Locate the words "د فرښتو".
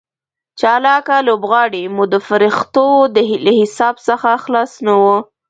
2.13-2.87